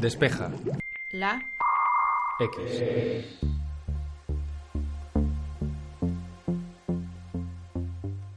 [0.00, 0.52] Despeja.
[1.10, 1.42] La.
[2.38, 2.62] X.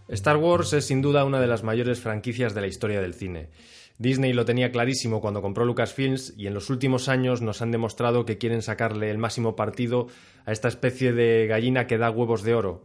[0.07, 3.49] Star Wars es sin duda una de las mayores franquicias de la historia del cine.
[3.97, 8.25] Disney lo tenía clarísimo cuando compró Lucasfilms y en los últimos años nos han demostrado
[8.25, 10.07] que quieren sacarle el máximo partido
[10.45, 12.83] a esta especie de gallina que da huevos de oro.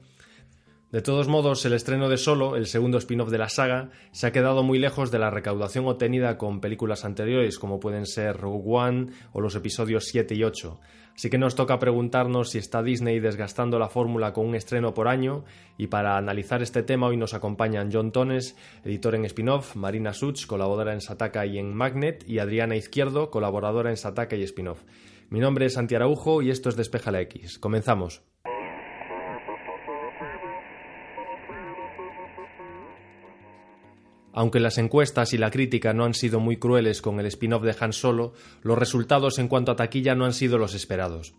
[0.94, 4.30] De todos modos, el estreno de Solo, el segundo spin-off de la saga, se ha
[4.30, 9.06] quedado muy lejos de la recaudación obtenida con películas anteriores, como pueden ser Rogue One
[9.32, 10.78] o los episodios 7 y 8.
[11.16, 15.08] Así que nos toca preguntarnos si está Disney desgastando la fórmula con un estreno por
[15.08, 15.44] año,
[15.76, 20.46] y para analizar este tema hoy nos acompañan John Tones, editor en spin-off, Marina Such,
[20.46, 24.84] colaboradora en Sataka y en Magnet, y Adriana Izquierdo, colaboradora en Sataka y spin-off.
[25.28, 27.58] Mi nombre es Santi Araujo y esto es Despeja la X.
[27.58, 28.22] Comenzamos.
[34.34, 37.76] Aunque las encuestas y la crítica no han sido muy crueles con el spin-off de
[37.78, 41.34] Han Solo, los resultados en cuanto a taquilla no han sido los esperados.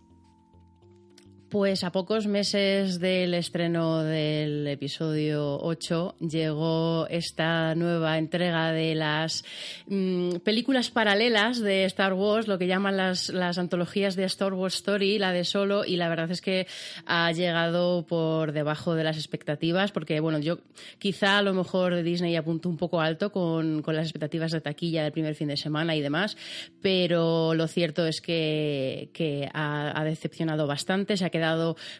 [1.56, 9.42] Pues a pocos meses del estreno del episodio 8 llegó esta nueva entrega de las
[9.86, 14.74] mm, películas paralelas de Star Wars, lo que llaman las, las antologías de Star Wars
[14.74, 16.66] Story, la de Solo, y la verdad es que
[17.06, 20.58] ha llegado por debajo de las expectativas, porque bueno, yo
[20.98, 25.04] quizá a lo mejor Disney apuntó un poco alto con, con las expectativas de taquilla
[25.04, 26.36] del primer fin de semana y demás,
[26.82, 31.45] pero lo cierto es que, que ha, ha decepcionado bastante, se ha quedado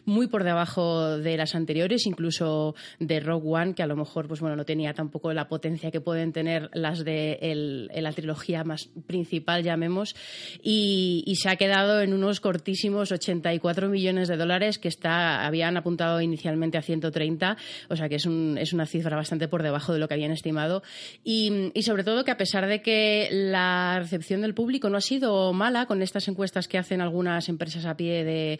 [0.05, 4.39] muy por debajo de las anteriores, incluso de Rogue One, que a lo mejor pues
[4.39, 9.63] bueno, no tenía tampoco la potencia que pueden tener las de la trilogía más principal,
[9.63, 10.15] llamemos,
[10.61, 16.19] y, se ha quedado en unos cortísimos 84 millones de dólares que está, habían apuntado
[16.19, 17.57] inicialmente a 130,
[17.89, 20.31] o sea que es, un, es una cifra bastante por debajo de lo que habían
[20.31, 20.81] estimado,
[21.23, 25.53] y, sobre todo que a pesar de que la recepción del público no ha sido
[25.53, 28.59] mala con estas encuestas que hacen algunas empresas a pie de,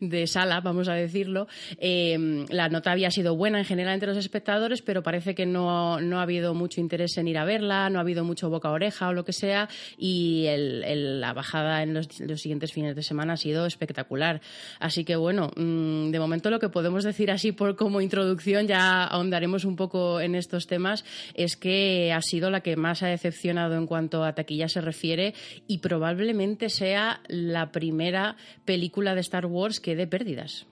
[0.00, 1.46] de sala, vamos a decirlo.
[1.78, 6.00] Eh, la nota había sido buena en general entre los espectadores, pero parece que no,
[6.00, 8.72] no, ha habido mucho interés en ir a verla, no ha habido mucho boca a
[8.72, 9.68] oreja o lo que sea,
[9.98, 14.40] y el, la bajada en los, los, siguientes fines de semana ha sido espectacular.
[14.78, 19.04] Así que bueno, mmm, de momento lo que podemos decir así por como introducción, ya
[19.04, 23.76] ahondaremos un poco en estos temas, es que ha sido la que más ha decepcionado
[23.76, 25.34] en cuanto a taquilla se refiere
[25.66, 30.66] y probablemente sea la primera película de Star Wars que de pérdidas.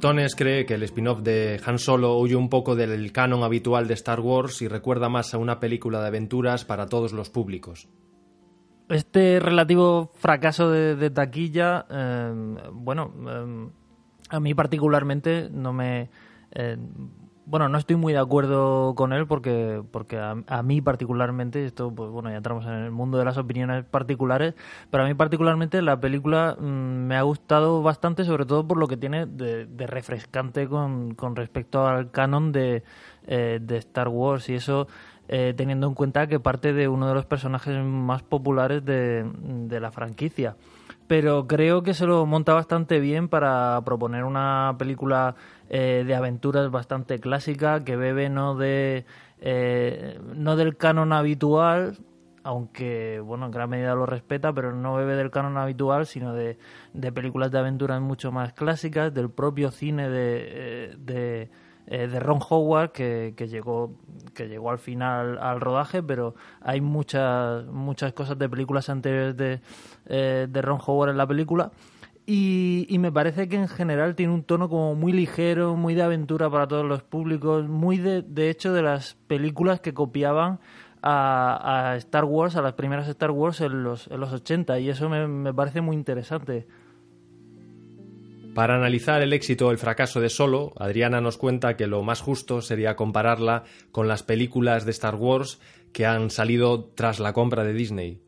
[0.00, 3.94] Tones cree que el spin-off de Han Solo huye un poco del canon habitual de
[3.94, 7.88] Star Wars y recuerda más a una película de aventuras para todos los públicos.
[8.88, 12.32] Este relativo fracaso de, de taquilla, eh,
[12.72, 13.70] bueno, eh,
[14.28, 16.10] a mí particularmente no me...
[16.50, 16.76] Eh,
[17.46, 21.92] bueno, no estoy muy de acuerdo con él porque, porque a, a, mí particularmente, esto,
[21.94, 24.54] pues bueno, ya entramos en el mundo de las opiniones particulares,
[24.90, 28.88] pero a mí particularmente la película mmm, me ha gustado bastante, sobre todo por lo
[28.88, 32.82] que tiene de, de refrescante con, con, respecto al canon de,
[33.26, 34.88] eh, de Star Wars y eso
[35.28, 39.90] eh, teniendo en cuenta que parte de uno de los personajes más populares de la
[39.90, 40.56] franquicia
[41.06, 45.34] pero creo que se lo monta bastante bien para proponer una película
[45.68, 49.04] eh, de aventuras bastante clásica que bebe no de
[49.40, 51.98] eh, no del canon habitual
[52.42, 56.58] aunque bueno en gran medida lo respeta pero no bebe del canon habitual sino de,
[56.92, 61.50] de películas de aventuras mucho más clásicas del propio cine de, eh, de
[61.86, 63.92] eh, de Ron Howard que, que, llegó
[64.34, 69.60] que llegó al final al rodaje pero hay muchas muchas cosas de películas anteriores de,
[70.06, 71.70] eh, de Ron Howard en la película
[72.26, 76.02] y, y, me parece que en general tiene un tono como muy ligero, muy de
[76.02, 80.58] aventura para todos los públicos, muy de, de hecho de las películas que copiaban
[81.02, 84.88] a, a, Star Wars, a las primeras Star Wars en los, en los 80 y
[84.88, 86.66] eso me, me parece muy interesante.
[88.54, 92.20] Para analizar el éxito o el fracaso de Solo, Adriana nos cuenta que lo más
[92.20, 95.58] justo sería compararla con las películas de Star Wars
[95.92, 98.20] que han salido tras la compra de Disney.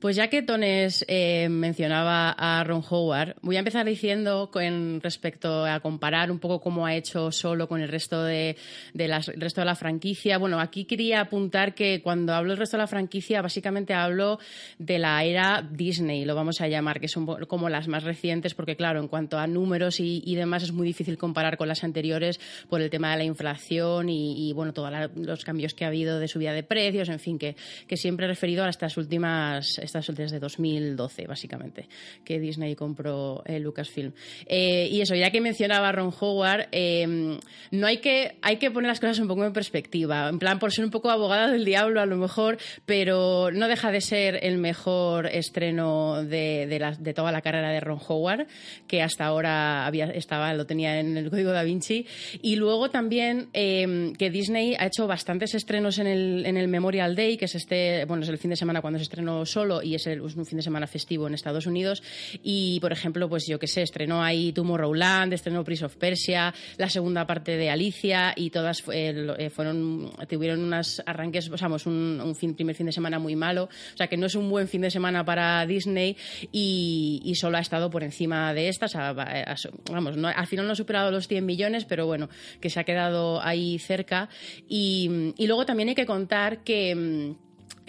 [0.00, 5.66] Pues ya que Tones eh, mencionaba a Ron Howard, voy a empezar diciendo con respecto
[5.66, 8.56] a comparar un poco cómo ha hecho solo con el resto de,
[8.94, 10.38] de las, resto de la franquicia.
[10.38, 14.38] Bueno, aquí quería apuntar que cuando hablo del resto de la franquicia, básicamente hablo
[14.78, 18.76] de la era Disney, lo vamos a llamar, que son como las más recientes, porque
[18.76, 22.40] claro, en cuanto a números y, y demás es muy difícil comparar con las anteriores
[22.70, 26.18] por el tema de la inflación y, y bueno, todos los cambios que ha habido
[26.18, 27.54] de subida de precios, en fin, que,
[27.86, 31.88] que siempre he referido a estas últimas esta es desde 2012, básicamente,
[32.24, 34.12] que Disney compró Lucasfilm.
[34.48, 36.68] y eso, ya que mencionaba Ron Howard,
[37.70, 40.28] no hay que, hay que poner las cosas un poco en perspectiva.
[40.28, 43.90] En plan, por ser un poco abogada del diablo, a lo mejor, pero no deja
[43.90, 46.66] de ser el mejor estreno de,
[46.98, 48.46] de, toda la carrera de Ron Howard,
[48.86, 52.06] que hasta ahora había, estaba, lo tenía en el código da Vinci.
[52.42, 57.14] Y luego también em, que Disney ha hecho bastantes estrenos en el, en el Memorial
[57.16, 59.94] Day, que es este, bueno, es el fin de semana cuando se estrenó solo y
[59.94, 62.02] es, un fin de semana festivo en Estados Unidos.
[62.42, 66.88] Y, por ejemplo, pues yo que sé, estrenó ahí Tomorrowland, estrenó Prince of Persia, la
[66.88, 72.54] segunda parte de Alicia y todas eh, fueron, tuvieron unos arranques, vamos, un, un fin,
[72.54, 73.64] primer fin de semana muy malo.
[73.64, 76.16] O sea que no es un buen fin de semana para Disney
[76.52, 78.94] y, solo ha estado por encima de estas.
[78.94, 82.28] vamos, al final no ha superado los 100 millones, pero bueno,
[82.60, 84.28] que se ha quedado ahí cerca.
[84.68, 87.34] Y, luego también hay que contar que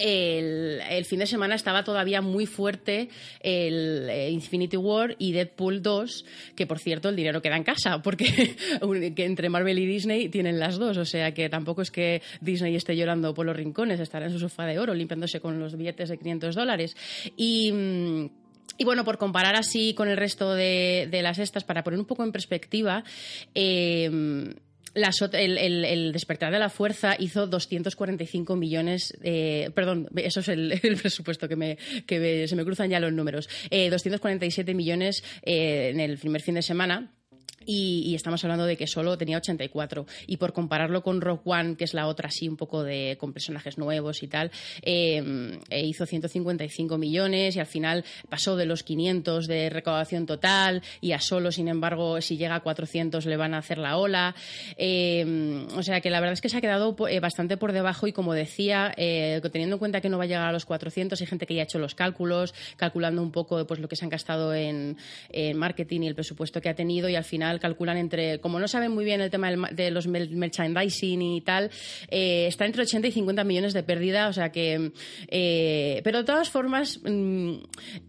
[0.01, 3.09] el, fin de semana estaba todavía muy fuerte
[3.41, 6.25] el, eh, Infinity War y Deadpool 2,
[6.55, 10.77] que por cierto el dinero queda en casa, porque entre Marvel y Disney tienen las
[10.77, 14.31] dos, o sea que tampoco es que Disney esté llorando por los rincones, estará en
[14.31, 16.95] su sofá de oro limpiándose con los billetes de 500 dólares.
[17.35, 17.71] Y.
[17.71, 18.29] Mm,
[18.77, 22.23] y bueno, por comparar así con el resto de, las estas, para poner un poco
[22.23, 23.03] en perspectiva,
[23.53, 24.09] eh,
[24.93, 31.55] el, despertar de la fuerza hizo 245 millones, eh, perdón, eso es el, presupuesto que,
[31.55, 36.55] me, que se me cruzan ya los números, 247 eh, millones en el primer fin
[36.55, 37.11] de semana
[37.65, 40.05] y, estamos hablando de que solo tenía 84.
[40.27, 43.33] Y por compararlo con Rock One, que es la otra así un poco de con
[43.33, 48.83] personajes nuevos y tal, em, e hizo 155 millones y al final pasó de los
[48.83, 53.53] 500 de recaudación total y a solo, sin embargo, si llega a 400 le van
[53.53, 54.35] a hacer la ola.
[54.77, 58.07] Em, o sea que la verdad es que se ha quedado eh, bastante por debajo
[58.07, 61.19] y como decía, eh, teniendo en cuenta que no va a llegar a los 400,
[61.19, 64.05] hay gente que ya ha hecho los cálculos, calculando un poco pues, lo que se
[64.05, 64.97] han gastado en,
[65.29, 68.67] en marketing y el presupuesto que ha tenido y al final calculan entre, como no
[68.67, 71.69] saben muy bien el tema de los merchandising y tal,
[72.09, 74.91] eh, está entre 80 y 50 millones de pérdida, o sea que,
[75.27, 77.53] eh, pero de todas formas, mm,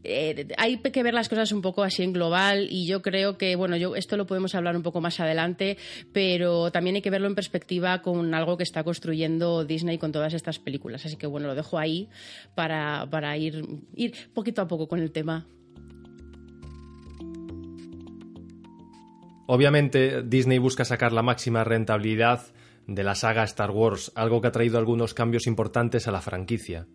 [0.04, 3.56] eh, hay que ver las cosas un poco así en global y yo creo que,
[3.56, 5.76] bueno, yo esto lo podemos hablar un poco más adelante,
[6.12, 10.34] pero también hay que verlo en perspectiva con algo que está construyendo Disney con todas
[10.34, 12.08] estas películas, así que bueno, lo dejo ahí
[12.54, 15.46] para, para ir, ir poquito a poco con el tema.
[19.46, 22.42] Obviamente, Disney busca sacar la máxima rentabilidad
[22.86, 26.86] de la saga Star Wars, algo que ha traído algunos cambios importantes a la franquicia.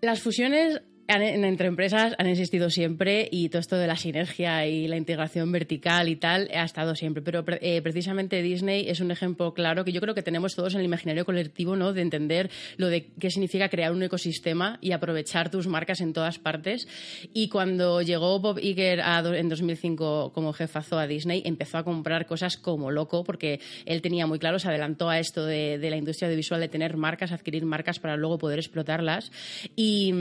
[0.00, 4.98] Las fusiones entre empresas han existido siempre y todo esto de la sinergia y la
[4.98, 7.22] integración vertical y tal ha estado siempre.
[7.22, 10.80] Pero eh, precisamente Disney es un ejemplo claro que yo creo que tenemos todos en
[10.80, 11.94] el imaginario colectivo, ¿no?
[11.94, 16.38] De entender lo de qué significa crear un ecosistema y aprovechar tus marcas en todas
[16.38, 16.86] partes.
[17.32, 22.58] Y cuando llegó Bob Iger en 2005 como jefazo a Disney, empezó a comprar cosas
[22.58, 26.60] como loco porque él tenía muy claro, se adelantó a esto de, la industria audiovisual
[26.60, 29.32] de tener marcas, adquirir marcas para luego poder explotarlas
[29.74, 30.12] y,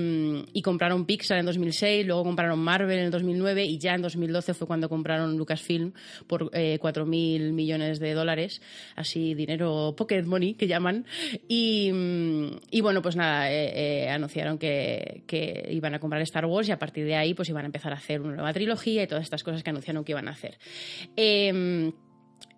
[0.53, 4.53] y compraron Pixar en 2006, luego compraron Marvel en el 2009 y ya en 2012
[4.53, 5.91] fue cuando compraron Lucasfilm
[6.27, 8.61] por eh, 4.000 millones de dólares,
[8.95, 11.07] así dinero pocket money que llaman.
[11.47, 16.69] Y, mm, bueno, pues nada, eh, eh, anunciaron que, que, iban a comprar Star Wars
[16.69, 19.07] y a partir de ahí pues iban a empezar a hacer una nueva trilogía y
[19.07, 20.59] todas estas cosas que anunciaron que iban a hacer.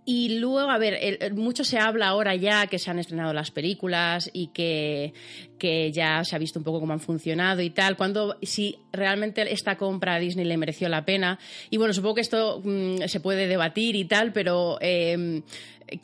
[0.06, 4.30] Y luego, a ver, mucho se habla ahora ya que se han estrenado las películas
[4.34, 5.14] y que,
[5.60, 9.54] que, ya se ha visto un poco cómo han funcionado y tal, cuando si realmente
[9.54, 11.38] esta compra a Disney le mereció la pena.
[11.70, 15.44] Y bueno, supongo que esto mm, se puede debatir y tal, pero em,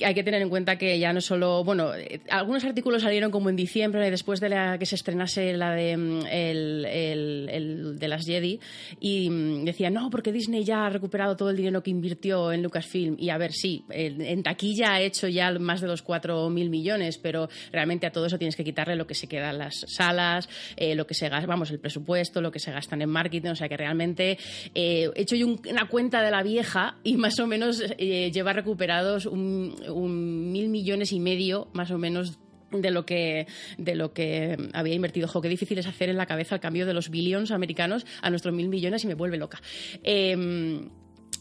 [0.04, 1.92] hay que tener en cuenta que ya no solo, bueno,
[2.30, 6.26] algunos artículos salieron como en diciembre, después de la que se estrenase la de mm,
[6.28, 8.60] el, de las Jedi,
[9.00, 12.64] y mm, decían, no, porque Disney ya ha recuperado todo el dinero que invirtió en
[12.64, 13.16] Lucasfilm.
[13.20, 17.50] Y a ver, sí, en taquilla ha hecho ya más de los 4.000 millones, pero
[17.72, 20.96] realmente a todo eso tienes que quitarle lo que se queda en las salas, eh,
[20.96, 23.70] lo que se gasta, vamos, el presupuesto, lo que se gastan en marketing, o sea
[23.70, 24.38] que realmente
[24.74, 28.54] eh, he hecho yo una cuenta de la vieja y más o menos eh, lleva
[28.54, 32.40] recuperados un un mil millones y medio más o menos
[32.72, 35.28] de lo que de lo que había invertido.
[35.28, 38.30] Jo, qué difícil es hacer en la cabeza el cambio de los billions americanos a
[38.30, 39.62] nuestros mil millones y me vuelve loca.
[40.04, 40.90] Em,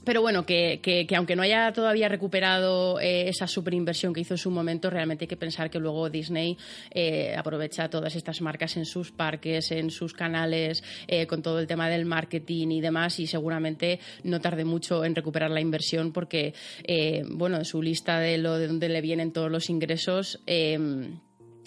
[0.04, 4.38] pero bueno, que, que, aunque no haya todavía recuperado eh, esa superinversión que hizo en
[4.38, 6.56] su momento, realmente hay que pensar que luego Disney
[6.90, 11.66] eh, aprovecha todas estas marcas en sus parques, en sus canales, eh, con todo el
[11.66, 16.54] tema del marketing y demás, y seguramente no tarde mucho en recuperar la inversión porque,
[17.30, 20.40] bueno, en su lista de lo de dónde le vienen todos los ingresos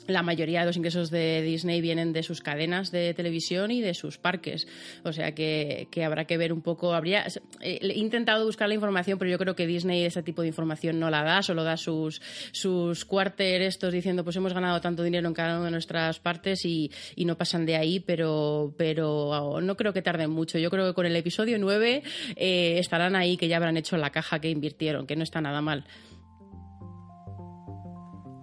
[0.07, 3.93] la mayoría de los ingresos de Disney vienen de sus cadenas de televisión y de
[3.93, 4.67] sus parques.
[5.03, 6.93] O sea que, habrá que ver un poco.
[6.93, 7.25] Habría,
[7.61, 10.99] eh, he intentado buscar la información, pero yo creo que Disney ese tipo de información
[10.99, 12.21] no la da, solo da sus,
[12.51, 16.65] sus quarter estos diciendo pues hemos ganado tanto dinero en cada una de nuestras partes
[16.65, 16.91] y,
[17.27, 20.57] no pasan de ahí, pero, pero no creo que tarden mucho.
[20.57, 22.03] Yo creo que con el episodio 9
[22.37, 25.61] eh, estarán ahí, que ya habrán hecho la caja que invirtieron, que no está nada
[25.61, 25.83] mal.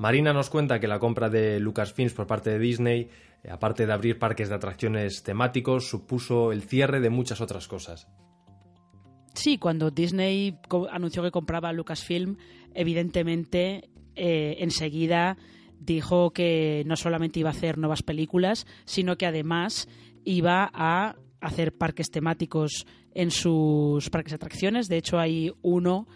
[0.04, 3.08] Marina nos cuenta que la compra de Lucasfilms por parte de Disney,
[3.42, 8.06] eh, aparte de abrir parques de atracciones temáticos, supuso el cierre de muchas otras cosas.
[9.32, 10.58] Sí, cuando Disney
[10.92, 12.36] anunció que compraba Lucasfilm,
[12.74, 15.38] evidentemente eh, enseguida
[15.80, 19.88] dijo que no solamente iba a hacer nuevas películas, sino que además
[20.22, 22.84] iba a hacer parques temáticos
[23.14, 24.88] en sus parques de atracciones.
[24.88, 26.06] De hecho, hay uno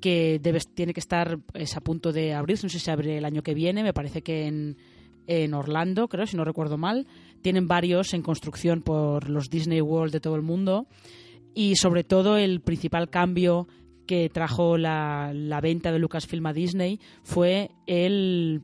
[0.00, 0.40] que
[0.74, 3.54] tiene que estar es a punto de abrirse, no sé si abre el año que
[3.54, 4.76] viene, me parece que en,
[5.26, 7.06] en Orlando, creo, si no recuerdo mal.
[7.42, 10.86] Tienen varios en construcción por los Disney World de todo el mundo.
[11.54, 13.68] Y sobre todo el principal cambio
[14.06, 18.62] que trajo la venta de Lucasfilm a Disney fue el,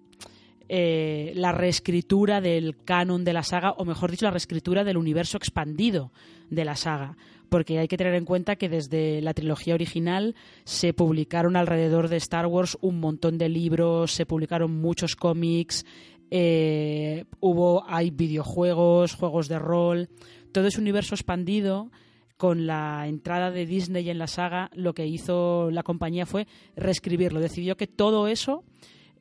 [0.69, 5.37] eh, la reescritura del canon de la saga, o mejor dicho, la reescritura del universo
[5.37, 6.13] expandido
[6.51, 7.17] de la saga
[7.49, 12.17] porque hay que tener en cuenta que desde la trilogía original se publicaron alrededor de
[12.17, 15.87] Star Wars un montón de libros, se publicaron muchos cómics,
[16.33, 20.09] eh, hubo hay videojuegos, juegos de rol,
[20.51, 21.93] todo ese universo expandido
[22.37, 27.39] con la entrada de Disney en la saga, lo que hizo la compañía fue reescribirlo.
[27.39, 28.65] Decidió que todo eso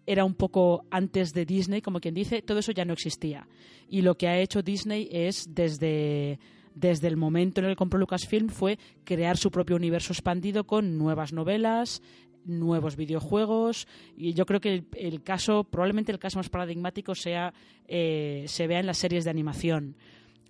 [0.06, 3.48] era un poco antes de Disney, como quien dice, todo eso ya no existía.
[3.90, 6.40] Y lo que ha hecho Disney es desde
[6.76, 10.98] desde el momento en el que compró Lucasfilm fue crear su propio universo expandido con
[10.98, 12.02] nuevas novelas,
[12.46, 17.54] nuevos videojuegos y yo creo que el, caso probablemente el caso más paradigmático sea
[17.88, 19.96] eh, se vea en las series de animación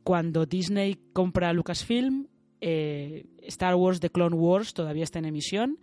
[0.03, 2.27] cuando Disney compra Lucasfilm
[2.61, 5.77] eh, Star Wars The Clone Wars todavía está en emisión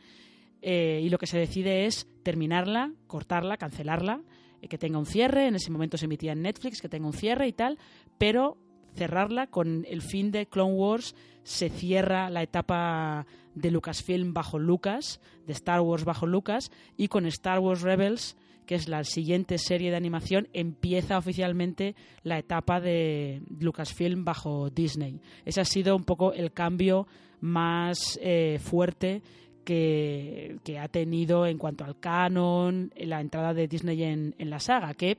[0.63, 4.23] eh, y lo que se decide es terminarla cortarla cancelarla
[4.69, 7.49] que tenga un cierre en ese momento se emitía en Netflix que tenga un cierre
[7.49, 7.79] y tal
[8.19, 8.59] pero
[8.95, 15.21] cerrarla con el fin de Clone Wars se cierra la etapa de Lucasfilm bajo Lucas,
[15.47, 18.37] de Star Wars bajo Lucas, y con Star Wars Rebels,
[18.67, 25.21] que es la siguiente serie de animación, empieza oficialmente la etapa de Lucasfilm bajo Disney.
[25.45, 27.07] Ese ha sido un poco el cambio
[27.41, 29.23] más eh, fuerte
[29.65, 34.95] que, ha tenido en cuanto al canon, la entrada de Disney en, en la saga,
[34.95, 35.19] que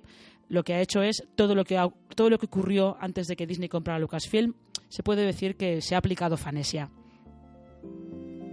[0.51, 1.79] lo que ha hecho es todo lo que,
[2.15, 4.53] todo lo que ocurrió antes de que Disney comprara Lucasfilm,
[4.89, 6.89] se puede decir que se ha aplicado fanesia.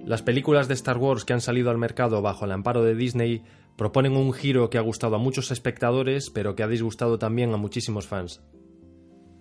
[0.05, 3.43] Las películas de Star Wars que han salido al mercado bajo el amparo de Disney
[3.77, 7.57] proponen un giro que ha gustado a muchos espectadores, pero que ha disgustado también a
[7.57, 8.43] muchísimos fans.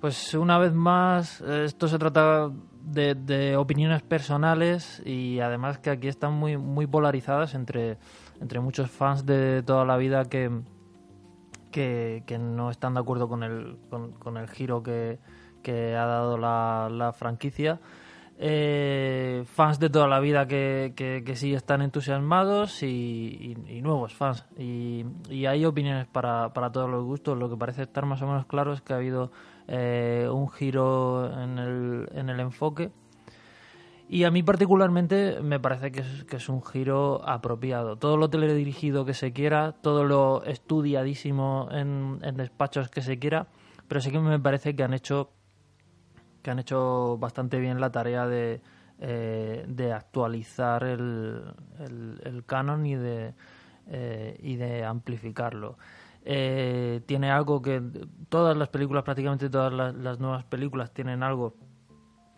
[0.01, 2.51] Pues una vez más, esto se trata
[2.87, 7.97] de, opiniones personales y además que aquí están muy, muy polarizadas entre,
[8.41, 10.49] entre muchos fans de toda la vida que,
[11.71, 15.19] que, no están de acuerdo con el, con, el giro que,
[15.67, 17.79] ha dado la, franquicia.
[18.39, 24.45] Eh, fans de toda la vida que, que, sí están entusiasmados y, nuevos fans.
[24.57, 25.05] Y,
[25.45, 27.37] hay opiniones para, para, todos los gustos.
[27.37, 29.31] Lo que parece estar más o menos claro es que ha habido
[29.67, 32.91] eh, un giro en el, en el enfoque
[34.09, 37.97] y a mí particularmente me parece que es, que es un giro apropiado.
[37.97, 43.47] Todo lo teledirigido que se quiera, todo lo estudiadísimo en, despachos que se quiera,
[43.87, 45.31] pero sí que me parece que han hecho
[46.41, 48.61] que han hecho bastante bien la tarea de,
[48.99, 51.43] eh, de actualizar el,
[52.23, 53.33] el, canon y de,
[53.87, 55.77] eh, y de amplificarlo.
[56.29, 57.81] Eh, tiene algo que
[58.27, 61.55] todas las películas, prácticamente todas las nuevas películas tienen algo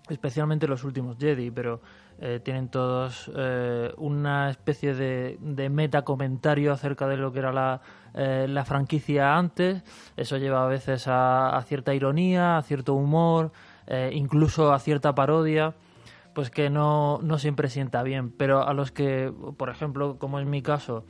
[0.09, 1.81] especialmente los últimos Jedi, pero
[2.19, 7.53] eh, tienen todos eh, una especie de, de meta comentario acerca de lo que era
[7.53, 7.81] la,
[8.13, 9.83] eh, la franquicia antes.
[10.17, 13.51] Eso lleva a veces a, cierta ironía, a cierto humor,
[14.11, 15.73] incluso a cierta parodia,
[16.35, 18.29] pues que no, no siempre sienta bien.
[18.29, 21.05] Pero a los que, por ejemplo, como es mi caso,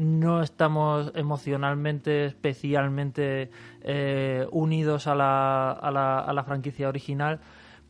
[0.00, 3.50] no estamos emocionalmente especialmente
[4.50, 7.40] unidos a la, a, la, a la franquicia original,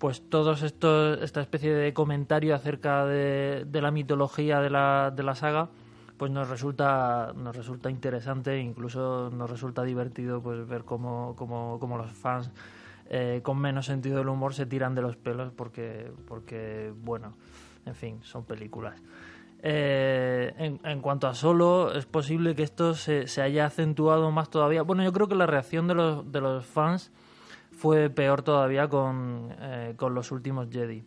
[0.00, 5.34] pues todos estos, esta especie de comentario acerca de, la mitología de la, de la
[5.34, 5.68] saga,
[6.16, 12.10] pues nos resulta, nos resulta interesante, incluso nos resulta divertido pues ver cómo, cómo, los
[12.12, 12.50] fans
[13.10, 17.34] eh, con menos sentido del humor se tiran de los pelos porque, porque bueno,
[17.84, 18.94] en fin, son películas.
[19.62, 24.82] Eh, en, cuanto a solo, es posible que esto se, haya acentuado más todavía.
[24.82, 27.12] Bueno, yo creo que la reacción de los, de los fans
[27.70, 31.04] fue peor todavía con, eh, con los últimos Jedi.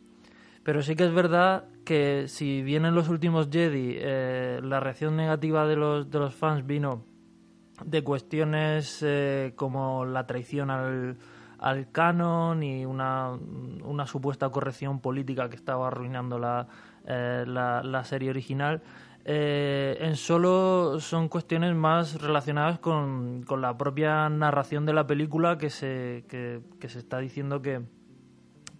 [0.63, 5.17] Pero sí que es verdad que si bien en los últimos Jedi eh, la reacción
[5.17, 7.03] negativa de los, de los fans vino
[7.83, 9.03] de cuestiones
[9.55, 11.17] como la traición al,
[11.57, 13.31] al canon y una,
[13.83, 16.67] una supuesta corrección política que estaba arruinando la,
[17.05, 18.81] eh, la, serie original.
[19.25, 25.57] Eh, en solo son cuestiones más relacionadas con, con, la propia narración de la película
[25.57, 27.81] que se, que, se está diciendo que,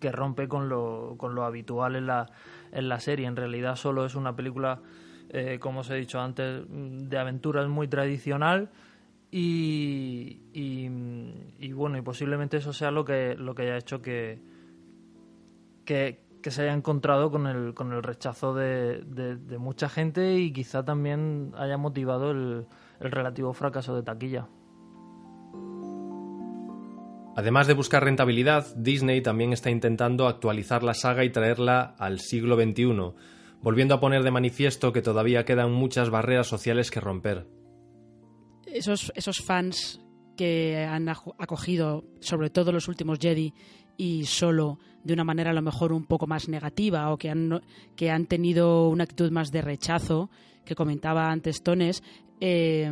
[0.02, 2.30] que rompe con lo, con lo habitual en la,
[2.72, 3.26] en la serie.
[3.26, 4.82] En realidad solo es una película,
[5.30, 8.70] eh, como os he dicho antes, de aventuras muy tradicional.
[9.32, 14.40] Y, y, bueno, y posiblemente eso sea lo que, lo que haya hecho que,
[15.86, 20.52] que, que se haya encontrado con el, con el rechazo de, de, mucha gente y
[20.52, 22.68] quizá también haya motivado el,
[23.00, 24.48] el relativo fracaso de taquilla.
[27.36, 32.56] Además de buscar rentabilidad, Disney también está intentando actualizar la saga y traerla al siglo
[32.56, 33.14] XXI,
[33.62, 37.48] volviendo a poner de manifiesto que todavía quedan muchas barreras sociales que romper.
[38.68, 40.00] Esos, esos fans
[40.36, 43.54] que han acogido, sobre todo los últimos Jedi,
[43.98, 47.62] y solo de una manera a lo mejor un poco más negativa o que han,
[47.96, 50.30] que han tenido una actitud más de rechazo,
[50.66, 52.04] que comentaba antes Tones,
[52.40, 52.92] eh,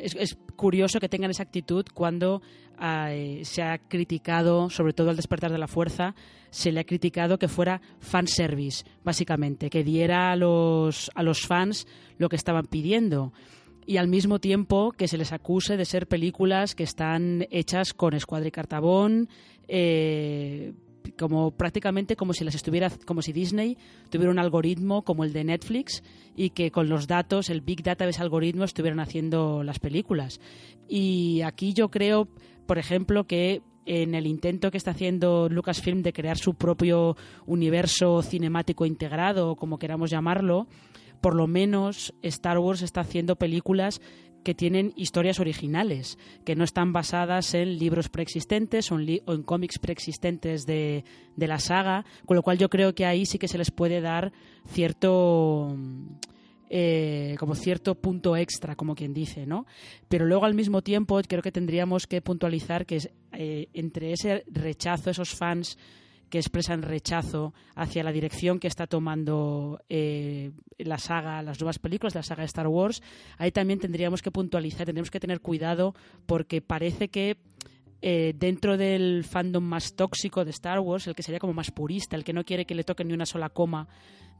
[0.00, 2.42] es, curioso que tengan esa actitud cuando
[2.80, 6.14] eh, se ha criticado, sobre todo al despertar de la fuerza,
[6.50, 11.86] se le ha criticado que fuera fanservice, básicamente, que diera a los, a los fans
[12.18, 13.32] lo que estaban pidiendo
[13.86, 18.14] y al mismo tiempo que se les acuse de ser películas que están hechas con
[18.14, 19.28] escuadra y cartabón,
[19.68, 20.72] eh,
[21.18, 23.76] como prácticamente como si las estuviera como si Disney
[24.10, 26.02] tuviera un algoritmo como el de Netflix
[26.36, 30.40] y que con los datos el big data de ese algoritmo estuvieran haciendo las películas.
[30.88, 32.28] Y aquí yo creo
[32.66, 38.22] por ejemplo que en el intento que está haciendo Lucasfilm de crear su propio universo
[38.22, 40.68] cinemático integrado, como queramos llamarlo,
[41.22, 44.02] por lo menos Star Wars está haciendo películas
[44.42, 50.66] que tienen historias originales, que no están basadas en libros preexistentes o en, cómics preexistentes
[50.66, 51.04] de,
[51.36, 54.02] de, la saga, con lo cual yo creo que ahí sí que se les puede
[54.02, 54.32] dar
[54.66, 55.74] cierto...
[56.74, 59.66] Eh, como cierto punto extra, como quien dice, ¿no?
[60.08, 62.98] Pero luego al mismo tiempo creo que tendríamos que puntualizar que
[63.32, 65.76] eh, entre ese rechazo, esos fans
[66.32, 72.14] que expresan rechazo hacia la dirección que está tomando eh, la saga, las nuevas películas
[72.14, 73.02] de la saga de Star Wars,
[73.36, 77.36] ahí también tendríamos que puntualizar, tendríamos que tener cuidado porque parece que
[78.00, 82.16] eh, dentro del fandom más tóxico de Star Wars, el que sería como más purista,
[82.16, 83.86] el que no quiere que le toquen ni una sola coma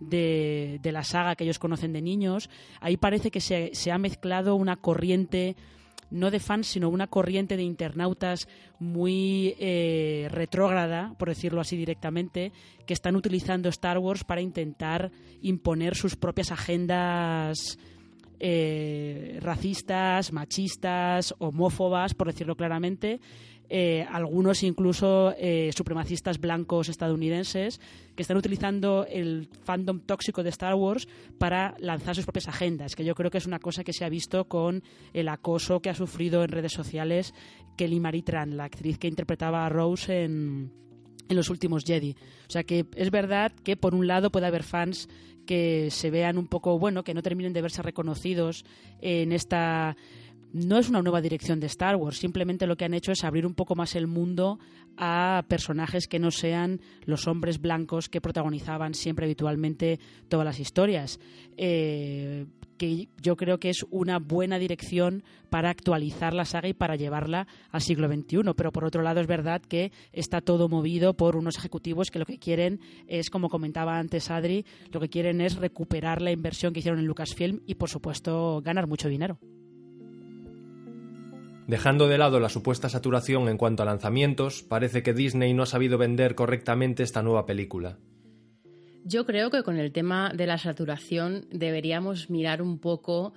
[0.00, 2.48] de, la saga que ellos conocen de niños,
[2.81, 5.57] ahí parece que se, se ha mezclado una corriente
[6.12, 8.46] no de fans, sino una corriente de internautas
[8.79, 12.53] muy eh, retrógrada, por decirlo así directamente,
[12.87, 17.79] que están utilizando Star Wars para intentar imponer sus propias agendas
[18.44, 23.20] eh, racistas, machistas, homófobas, por decirlo claramente,
[23.68, 27.81] eh, algunos incluso eh, supremacistas blancos estadounidenses
[28.14, 33.05] que están utilizando el fandom tóxico de Star Wars para lanzar sus propias agendas, que
[33.05, 34.83] yo creo que es una cosa que se ha visto con
[35.14, 37.35] el acoso que ha sufrido en redes sociales
[37.77, 40.70] Kelly Maritran, la actriz que interpretaba a Rose en,
[41.29, 42.14] en los últimos Jedi.
[42.48, 45.09] O sea que es verdad que por un lado puede haber fans
[45.46, 48.64] que se vean un poco, bueno, que no terminen de verse reconocidos
[49.01, 49.96] en esta
[50.53, 53.47] no es una nueva dirección de Star Wars, simplemente lo que han hecho es abrir
[53.47, 54.59] un poco más el mundo
[54.97, 61.19] a personajes que no sean los hombres blancos que protagonizaban siempre habitualmente todas las historias.
[61.57, 62.47] Eh,
[62.79, 67.47] que yo creo que es una buena dirección para actualizar la saga y para llevarla
[67.71, 68.55] al siglo XXI.
[68.57, 72.27] Pero por otro lado es verdad que está todo movido por unos ejecutivos que lo
[72.27, 76.81] que quieren es, como comentaba antes Adri, lo que quieren es recuperar la inversión que
[76.81, 79.38] hicieron en Lucasfilm y por supuesto ganar mucho dinero.
[81.72, 85.66] Dejando de lado la supuesta saturación en cuanto a lanzamientos, parece que Disney no ha
[85.66, 87.96] sabido vender correctamente esta nueva película.
[89.05, 93.35] Yo creo que con el tema de la saturación deberíamos mirar un poco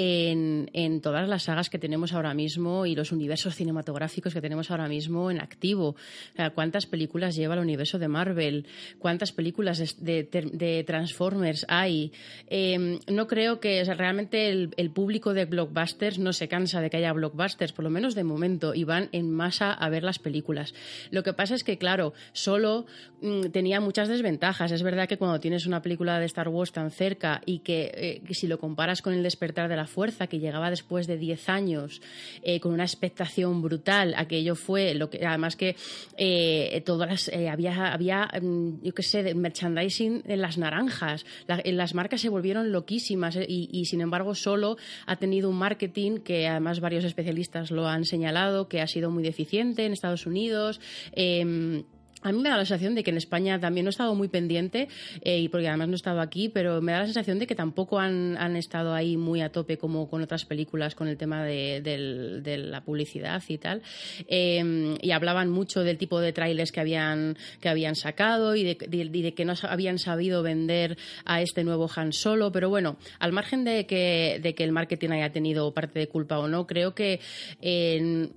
[0.00, 4.86] en, todas las sagas que tenemos ahora mismo y los universos cinematográficos que tenemos ahora
[4.86, 5.96] mismo en activo.
[6.54, 8.66] ¿Cuántas películas lleva el universo de Marvel?
[9.00, 12.12] ¿Cuántas películas de, Transformers hay?
[12.46, 17.12] Em, no creo que realmente el, público de blockbusters no se cansa de que haya
[17.12, 20.74] blockbusters, por lo menos de momento, y van en masa a ver las películas.
[21.10, 22.86] Lo que pasa es que, claro, solo
[23.20, 24.70] mm, tenía muchas desventajas.
[24.70, 28.46] Es verdad que cuando tienes una película de Star Wars tan cerca y que, si
[28.46, 32.00] lo comparas con El despertar de la fuerza, que llegaba después de 10 años,
[32.60, 35.74] con una expectación brutal, aquello fue lo que, además que
[36.84, 42.28] todas las, había, había, mm, yo qué sé, merchandising en las naranjas, las marcas se
[42.28, 47.70] volvieron loquísimas y, y sin embargo solo ha tenido un marketing que además varios especialistas
[47.70, 50.80] lo han señalado, que ha sido muy deficiente en Estados Unidos.
[51.12, 51.84] Em,
[52.22, 54.28] a mí me da la sensación de que en España también no he estado muy
[54.28, 54.88] pendiente,
[55.22, 57.54] eh, y porque además no he estado aquí, pero me da la sensación de que
[57.54, 61.80] tampoco han, estado ahí muy a tope como con otras películas con el tema de,
[62.68, 63.82] la publicidad y tal.
[64.26, 68.76] Em, y hablaban mucho del tipo de trailers que habían, que habían sacado y de,
[68.76, 72.50] que no habían sabido vender a este nuevo Han Solo.
[72.50, 76.38] Pero bueno, al margen de que, de que el marketing haya tenido parte de culpa
[76.38, 77.20] o no, creo que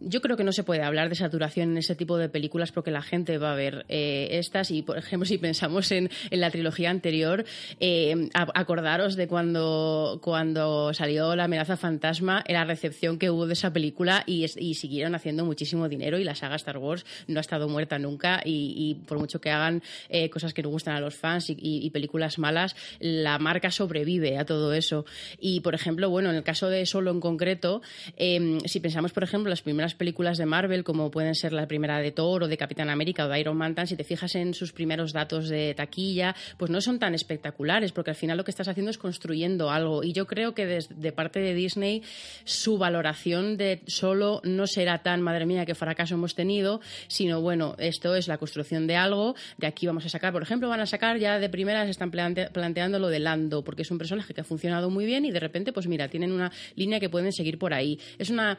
[0.02, 2.92] yo creo que no se puede hablar de saturación en ese tipo de películas porque
[2.92, 6.90] la gente va a ver eh, estas y, por ejemplo, si pensamos en, la trilogía
[6.90, 7.46] anterior,
[7.80, 13.74] eh, acordaros de cuando, cuando salió La amenaza fantasma, la recepción que hubo de esa
[13.74, 18.00] película y, siguieron haciendo muchísimo dinero y la saga Star Wars no ha estado muerta
[18.00, 21.90] nunca y, por mucho que hagan eh, cosas que no gustan a los fans y,
[21.92, 25.06] películas malas, la marca sobrevive a todo eso.
[25.40, 27.82] Y, por ejemplo, bueno, en el caso de Solo en concreto,
[28.18, 32.00] em, si pensamos, por ejemplo, las primeras películas de Marvel, como pueden ser la primera
[32.00, 35.14] de Thor o de Capitán América o de Iron si te fijas en sus primeros
[35.14, 38.92] datos de taquilla, pues no son tan espectaculares, porque al final lo que estás haciendo
[38.92, 40.04] es construyendo algo.
[40.04, 42.04] Y yo creo que de parte de Disney
[42.44, 47.76] su valoración de solo no será tan, madre mía, qué fracaso hemos tenido, sino bueno,
[47.78, 50.86] esto es la construcción de algo, de aquí vamos a sacar, por ejemplo, van a
[50.86, 54.44] sacar ya de primeras, están planteando lo de Lando, porque es un personaje que ha
[54.44, 57.74] funcionado muy bien y de repente, pues mira, tienen una línea que pueden seguir por
[57.74, 58.00] ahí.
[58.18, 58.58] Es una,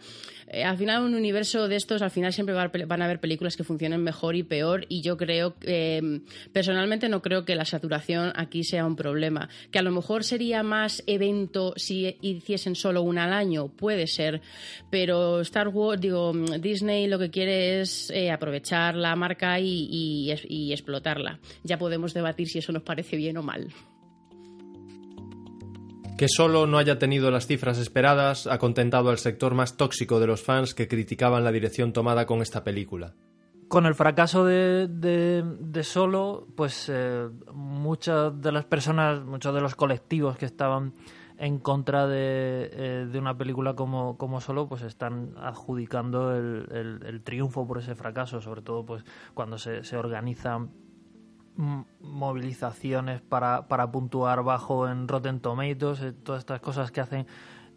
[0.48, 3.64] eh, al final un universo de estos, al final siempre van a haber películas que
[3.64, 6.20] funcionen mejor y peor y yo creo, eh,
[6.52, 9.48] personalmente no creo que la saturación aquí sea un problema.
[9.70, 14.42] Que a lo mejor sería más evento si hiciesen solo una al año, puede ser,
[14.90, 20.72] pero Star Wars, digo, Disney lo que quiere es eh, aprovechar la marca y, y
[20.72, 21.40] explotarla.
[21.64, 23.72] Ya podemos debatir si eso nos parece bien o mal.
[26.18, 30.26] Que solo no haya tenido las cifras esperadas ha contentado al sector más tóxico de
[30.26, 33.14] los fans que criticaban la dirección tomada con esta película
[33.72, 39.74] con el fracaso de, de, Solo, pues eh, muchas de las personas, muchos de los
[39.74, 40.92] colectivos que estaban
[41.38, 47.22] en contra de, eh, de una película como, como, Solo, pues están adjudicando el, el,
[47.22, 50.70] triunfo por ese fracaso, sobre todo pues cuando se, se organizan
[51.56, 57.26] movilizaciones para, para puntuar bajo en Rotten Tomatoes, eh, todas estas cosas que hacen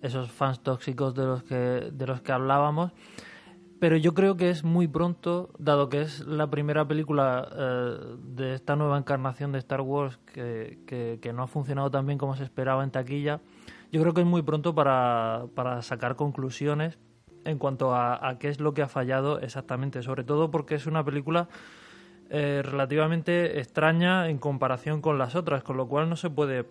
[0.02, 2.92] esos fans tóxicos de los que, de los que hablábamos
[3.80, 8.54] pero yo creo que es muy pronto, dado que es la primera película eh, de
[8.54, 10.80] esta nueva encarnación de Star Wars que,
[11.22, 13.42] que, no ha funcionado tan bien como se esperaba en taquilla,
[13.92, 16.98] yo creo que es muy pronto para, para sacar conclusiones
[17.46, 21.04] en cuanto a, qué es lo que ha fallado exactamente, sobre todo porque es una
[21.06, 21.48] película
[22.30, 26.66] eh, relativamente extraña en comparación con las otras, con lo cual no se puede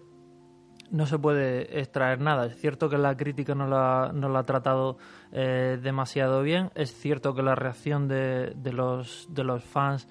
[0.94, 2.46] no se puede extraer nada.
[2.46, 4.96] Es cierto que la crítica no la, no la ha tratado
[5.32, 6.70] eh, demasiado bien.
[6.76, 10.06] Es cierto que la reacción de, de, los, de los fans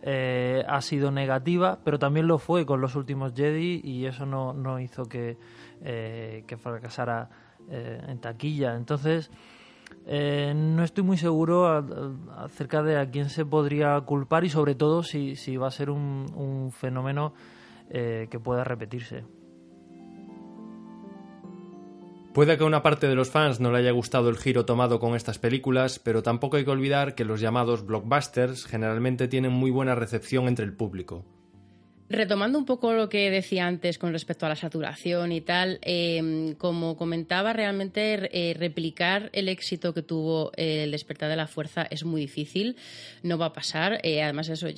[0.00, 4.54] eh, ha sido negativa, pero también lo fue con los últimos Jedi y eso no,
[4.54, 5.36] no hizo que,
[5.82, 7.28] eh, que fracasara
[7.68, 8.76] en taquilla.
[8.76, 9.30] Entonces,
[10.06, 11.66] no estoy muy seguro
[12.36, 15.88] acerca de a quién se podría culpar y sobre todo si, si va a ser
[15.88, 17.32] un, un fenómeno
[17.88, 19.24] que pueda repetirse.
[22.34, 24.98] Puede que a una parte de los fans no le haya gustado el giro tomado
[24.98, 29.70] con estas películas, pero tampoco hay que olvidar que los llamados blockbusters generalmente tienen muy
[29.70, 31.24] buena recepción entre el público.
[32.10, 36.54] Retomando un poco lo que decía antes con respecto a la saturación y tal, em,
[36.54, 42.04] como comentaba, realmente eh, replicar el éxito que tuvo el despertar de la fuerza es
[42.04, 42.76] muy difícil,
[43.22, 44.00] no va a pasar.
[44.02, 44.68] Eh, además, eso,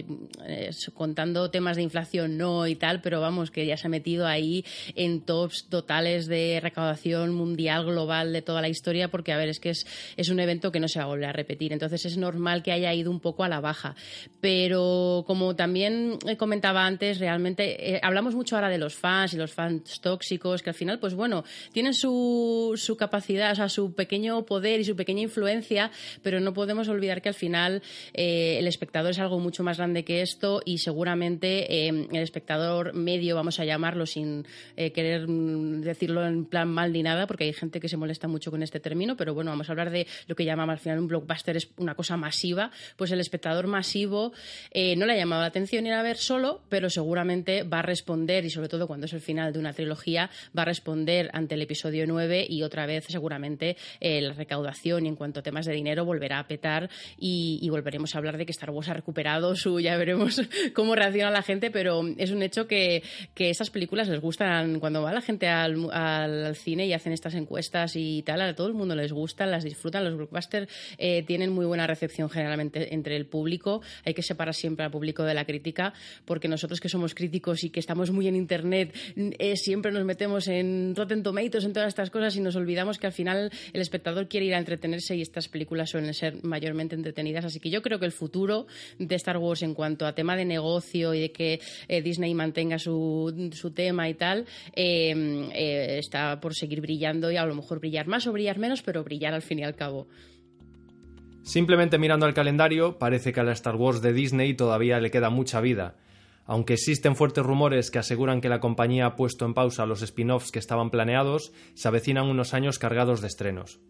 [0.95, 4.65] contando temas de inflación no y tal, pero vamos, que ya se ha metido ahí
[4.95, 9.59] en tops totales de recaudación mundial, global de toda la historia, porque, a ver, es
[9.59, 9.85] que es,
[10.17, 11.73] es un evento que no se va a volver a repetir.
[11.73, 13.97] Entonces, es normal que haya ido un poco a la baja.
[14.41, 19.53] Pero, como también comentaba antes, realmente eh, hablamos mucho ahora de los fans y los
[19.53, 24.45] fans tóxicos, que al final, pues bueno, tienen su, su capacidad, o sea, su pequeño
[24.45, 25.91] poder y su pequeña influencia,
[26.23, 27.83] pero no podemos olvidar que al final
[28.15, 32.95] eh, el espectador es algo mucho más grande que esto y seguramente eh, el espectador
[32.95, 37.81] medio, vamos a llamarlo sin querer decirlo en plan mal ni nada, porque hay gente
[37.81, 40.45] que se molesta mucho con este término, pero bueno, vamos a hablar de lo que
[40.45, 44.33] llamamos al final un blockbuster es una cosa masiva, pues el espectador masivo
[44.75, 47.83] no le ha llamado la atención ir a ver solo, pero seguro seguramente va a
[47.83, 51.55] responder, y sobre todo cuando es el final de una trilogía, va a responder ante
[51.55, 55.67] el episodio 9 y otra vez seguramente eh, la recaudación y en cuanto a temas
[55.67, 59.55] de dinero volverá a petar y, volveremos a hablar de que Star Wars ha recuperado
[59.55, 60.41] su, ya veremos
[60.75, 65.03] cómo reacciona la gente, pero es un hecho que, que estas películas les gustan, cuando
[65.03, 68.75] va la gente al, al, cine y hacen estas encuestas y tal, a todo el
[68.75, 73.27] mundo les gustan, las disfrutan, los blockbusters eh, tienen muy buena recepción generalmente entre el
[73.27, 75.93] público, hay que separar siempre al público de la crítica,
[76.25, 80.49] porque nosotros que somos críticos y que estamos muy en Internet, eh, siempre nos metemos
[80.49, 84.29] en Rotten Tomatoes, en todas estas cosas y nos olvidamos que al final el espectador
[84.29, 87.45] quiere ir a entretenerse y estas películas suelen ser mayormente entretenidas.
[87.45, 88.67] Así que yo creo que el futuro
[88.99, 92.79] de Star Wars en cuanto a tema de negocio y de que eh, Disney mantenga
[92.79, 98.07] su, su, tema y tal, eh, está por seguir brillando y a lo mejor brillar
[98.07, 100.07] más o brillar menos, pero brillar al fin y al cabo.
[101.47, 105.31] Simplemente mirando al calendario, parece que a la Star Wars de Disney todavía le queda
[105.31, 105.95] mucha vida.
[106.47, 110.53] Aunque existen fuertes rumores que aseguran que la compañía ha puesto en pausa los spin-offs
[110.53, 113.81] que estaban planeados, se avecinan unos años cargados de estrenos.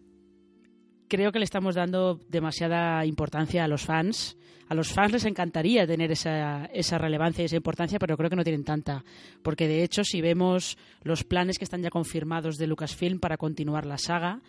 [1.07, 4.37] Creo que le estamos dando demasiada importancia a los fans.
[4.67, 6.67] A los fans les encantaría tener esa,
[6.97, 9.05] relevancia y esa importancia, pero creo que no tienen tanta.
[9.41, 13.85] Porque de hecho, si vemos los planes que están ya confirmados de Lucasfilm para continuar
[13.85, 14.41] la saga,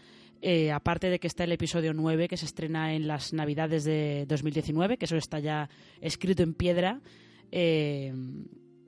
[0.42, 4.24] eh, aparte de que está el episodio 9 que se estrena en las Navidades de
[4.26, 5.68] 2019, que eso está ya
[6.00, 7.00] escrito en piedra,
[7.52, 8.12] eh,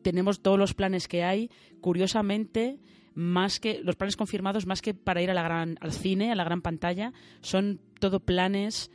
[0.02, 1.50] tenemos todos los planes que hay.
[1.80, 2.78] Curiosamente,
[3.14, 7.12] más que los planes confirmados, más que para ir al cine, a la gran pantalla,
[7.40, 8.90] son todo planes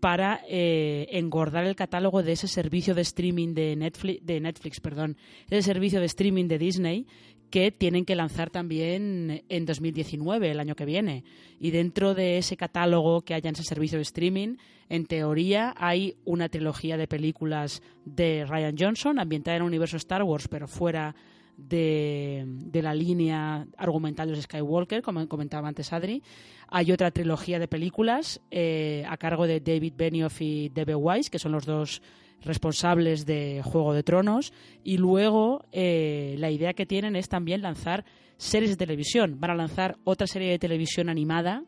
[0.00, 5.16] para eh, engordar el catálogo de ese servicio de streaming de Netflix, de Netflix, perdón,
[5.50, 7.06] ese servicio de streaming de Disney
[7.50, 11.24] que tienen que lanzar también en 2019, el año que viene.
[11.60, 14.56] Y dentro de ese catálogo que haya en ese servicio de streaming,
[14.88, 20.22] en teoría hay una trilogía de películas de Ryan Johnson ambientada en el universo Star
[20.22, 21.14] Wars, pero fuera
[21.58, 26.22] de, la línea argumental de Skywalker, como comentaba antes Adri.
[26.68, 30.94] Hay otra trilogía de películas eh, a cargo de David Benioff y D.B.
[30.94, 32.02] Weiss, que son los dos
[32.42, 34.52] responsables de Juego de Tronos
[34.84, 38.04] y luego eh, la idea que tienen es también lanzar
[38.36, 39.38] series de televisión.
[39.38, 41.64] Van a lanzar otra serie de televisión animada.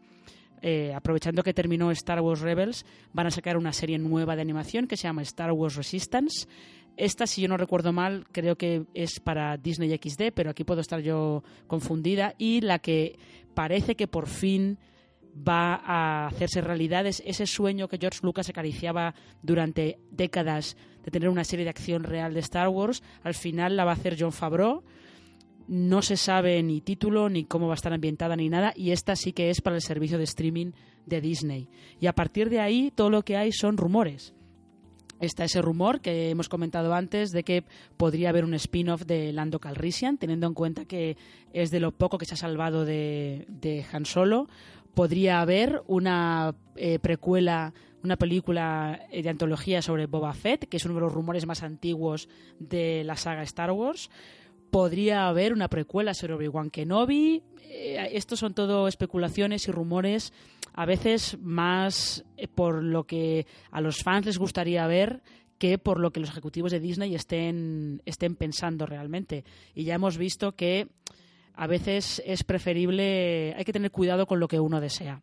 [0.62, 4.86] Eh, aprovechando que terminó Star Wars Rebels, van a sacar una serie nueva de animación
[4.86, 6.46] que se llama Star Wars Resistance.
[6.98, 10.82] Esta, si yo no recuerdo mal, creo que es para Disney XD, pero aquí puedo
[10.82, 12.34] estar yo confundida.
[12.36, 13.18] Y la que
[13.54, 14.78] parece que por fin
[15.36, 17.06] va a hacerse realidad.
[17.06, 22.04] Es ese sueño que George Lucas acariciaba durante décadas de tener una serie de acción
[22.04, 23.02] real de Star Wars.
[23.22, 24.82] Al final la va a hacer John Favreau.
[25.68, 28.72] No se sabe ni título, ni cómo va a estar ambientada, ni nada.
[28.74, 30.72] Y esta sí que es para el servicio de streaming
[31.06, 31.68] de Disney.
[32.00, 34.34] Y a partir de ahí, todo lo que hay son rumores.
[35.20, 37.64] Está ese rumor que hemos comentado antes de que
[37.98, 41.18] podría haber un spin-off de Lando Calrissian, teniendo en cuenta que
[41.52, 44.48] es de lo poco que se ha salvado de, de Han Solo
[44.94, 47.72] podría haber una eh, precuela,
[48.02, 51.62] una película eh, de antología sobre Boba Fett, que es uno de los rumores más
[51.62, 54.10] antiguos de la saga Star Wars.
[54.70, 57.42] Podría haber una precuela sobre Obi-Wan Kenobi.
[57.62, 60.32] Eh, estos son todo especulaciones y rumores,
[60.72, 62.24] a veces más
[62.54, 65.22] por lo que a los fans les gustaría ver
[65.58, 69.44] que por lo que los ejecutivos de Disney estén, estén pensando realmente.
[69.74, 70.88] Y ya hemos visto que
[71.54, 75.22] a veces es preferible, hay que tener cuidado con lo que uno desea.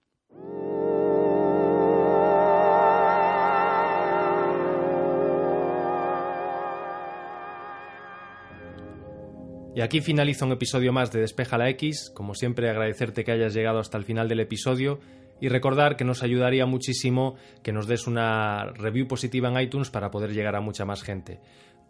[9.77, 12.11] Y aquí finaliza un episodio más de Despeja la X.
[12.15, 14.99] Como siempre, agradecerte que hayas llegado hasta el final del episodio
[15.39, 20.09] y recordar que nos ayudaría muchísimo que nos des una review positiva en iTunes para
[20.09, 21.39] poder llegar a mucha más gente.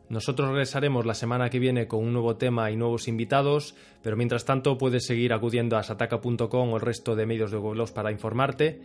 [0.09, 4.45] Nosotros regresaremos la semana que viene con un nuevo tema y nuevos invitados, pero mientras
[4.45, 8.79] tanto puedes seguir acudiendo a sataka.com o el resto de medios de Google para informarte.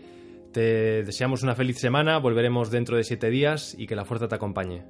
[0.52, 4.34] Te deseamos una feliz semana, volveremos dentro de siete días y que la fuerza te
[4.34, 4.82] acompañe.